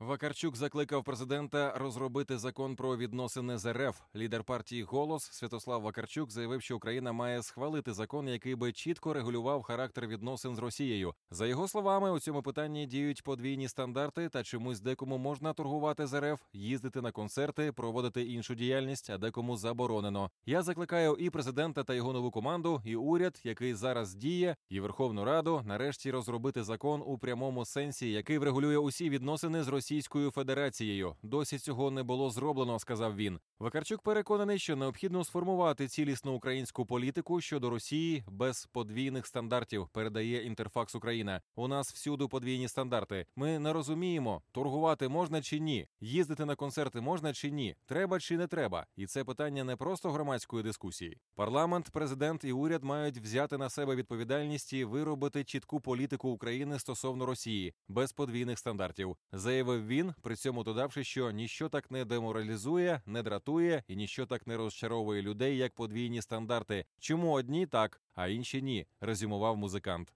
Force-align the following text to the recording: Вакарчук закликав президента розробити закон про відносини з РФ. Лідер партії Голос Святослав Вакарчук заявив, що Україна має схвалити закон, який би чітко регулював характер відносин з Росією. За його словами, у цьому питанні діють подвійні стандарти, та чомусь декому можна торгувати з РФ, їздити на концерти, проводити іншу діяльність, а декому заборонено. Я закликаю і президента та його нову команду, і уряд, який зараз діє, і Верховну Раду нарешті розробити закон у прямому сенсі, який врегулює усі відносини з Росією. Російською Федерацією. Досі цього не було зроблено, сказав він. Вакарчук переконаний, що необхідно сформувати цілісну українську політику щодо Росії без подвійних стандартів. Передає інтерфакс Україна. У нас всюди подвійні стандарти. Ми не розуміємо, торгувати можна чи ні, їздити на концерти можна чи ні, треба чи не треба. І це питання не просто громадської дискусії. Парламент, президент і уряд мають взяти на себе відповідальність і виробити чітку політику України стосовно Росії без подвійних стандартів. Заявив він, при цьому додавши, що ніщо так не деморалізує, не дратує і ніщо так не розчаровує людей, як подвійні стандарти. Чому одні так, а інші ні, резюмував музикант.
Вакарчук 0.00 0.56
закликав 0.56 1.04
президента 1.04 1.72
розробити 1.78 2.38
закон 2.38 2.76
про 2.76 2.96
відносини 2.96 3.58
з 3.58 3.72
РФ. 3.72 4.00
Лідер 4.16 4.44
партії 4.44 4.82
Голос 4.82 5.22
Святослав 5.22 5.82
Вакарчук 5.82 6.30
заявив, 6.30 6.62
що 6.62 6.76
Україна 6.76 7.12
має 7.12 7.42
схвалити 7.42 7.92
закон, 7.92 8.28
який 8.28 8.54
би 8.54 8.72
чітко 8.72 9.12
регулював 9.12 9.62
характер 9.62 10.06
відносин 10.06 10.56
з 10.56 10.58
Росією. 10.58 11.14
За 11.30 11.46
його 11.46 11.68
словами, 11.68 12.10
у 12.10 12.18
цьому 12.18 12.42
питанні 12.42 12.86
діють 12.86 13.22
подвійні 13.22 13.68
стандарти, 13.68 14.28
та 14.28 14.42
чомусь 14.42 14.80
декому 14.80 15.18
можна 15.18 15.52
торгувати 15.52 16.06
з 16.06 16.20
РФ, 16.20 16.40
їздити 16.52 17.00
на 17.00 17.12
концерти, 17.12 17.72
проводити 17.72 18.22
іншу 18.22 18.54
діяльність, 18.54 19.10
а 19.10 19.18
декому 19.18 19.56
заборонено. 19.56 20.30
Я 20.46 20.62
закликаю 20.62 21.16
і 21.18 21.30
президента 21.30 21.84
та 21.84 21.94
його 21.94 22.12
нову 22.12 22.30
команду, 22.30 22.82
і 22.84 22.96
уряд, 22.96 23.40
який 23.44 23.74
зараз 23.74 24.14
діє, 24.14 24.56
і 24.68 24.80
Верховну 24.80 25.24
Раду 25.24 25.62
нарешті 25.64 26.10
розробити 26.10 26.64
закон 26.64 27.02
у 27.06 27.18
прямому 27.18 27.64
сенсі, 27.64 28.10
який 28.12 28.38
врегулює 28.38 28.78
усі 28.78 29.10
відносини 29.10 29.62
з 29.62 29.68
Росією. 29.68 29.85
Російською 29.86 30.30
Федерацією. 30.30 31.14
Досі 31.22 31.58
цього 31.58 31.90
не 31.90 32.02
було 32.02 32.30
зроблено, 32.30 32.78
сказав 32.78 33.16
він. 33.16 33.38
Вакарчук 33.58 34.02
переконаний, 34.02 34.58
що 34.58 34.76
необхідно 34.76 35.24
сформувати 35.24 35.88
цілісну 35.88 36.32
українську 36.32 36.86
політику 36.86 37.40
щодо 37.40 37.70
Росії 37.70 38.24
без 38.28 38.66
подвійних 38.66 39.26
стандартів. 39.26 39.88
Передає 39.92 40.44
інтерфакс 40.44 40.94
Україна. 40.94 41.40
У 41.54 41.68
нас 41.68 41.92
всюди 41.92 42.26
подвійні 42.26 42.68
стандарти. 42.68 43.26
Ми 43.36 43.58
не 43.58 43.72
розуміємо, 43.72 44.42
торгувати 44.52 45.08
можна 45.08 45.42
чи 45.42 45.58
ні, 45.58 45.86
їздити 46.00 46.44
на 46.44 46.54
концерти 46.54 47.00
можна 47.00 47.32
чи 47.32 47.50
ні, 47.50 47.76
треба 47.86 48.20
чи 48.20 48.36
не 48.36 48.46
треба. 48.46 48.86
І 48.96 49.06
це 49.06 49.24
питання 49.24 49.64
не 49.64 49.76
просто 49.76 50.10
громадської 50.10 50.62
дискусії. 50.62 51.18
Парламент, 51.34 51.90
президент 51.92 52.44
і 52.44 52.52
уряд 52.52 52.84
мають 52.84 53.18
взяти 53.18 53.58
на 53.58 53.70
себе 53.70 53.96
відповідальність 53.96 54.72
і 54.72 54.84
виробити 54.84 55.44
чітку 55.44 55.80
політику 55.80 56.28
України 56.28 56.78
стосовно 56.78 57.26
Росії 57.26 57.74
без 57.88 58.12
подвійних 58.12 58.58
стандартів. 58.58 59.16
Заявив 59.32 59.75
він, 59.80 60.14
при 60.22 60.36
цьому 60.36 60.64
додавши, 60.64 61.04
що 61.04 61.30
ніщо 61.30 61.68
так 61.68 61.90
не 61.90 62.04
деморалізує, 62.04 63.00
не 63.06 63.22
дратує 63.22 63.82
і 63.88 63.96
ніщо 63.96 64.26
так 64.26 64.46
не 64.46 64.56
розчаровує 64.56 65.22
людей, 65.22 65.56
як 65.56 65.74
подвійні 65.74 66.22
стандарти. 66.22 66.84
Чому 66.98 67.32
одні 67.32 67.66
так, 67.66 68.00
а 68.14 68.28
інші 68.28 68.62
ні, 68.62 68.86
резюмував 69.00 69.56
музикант. 69.56 70.12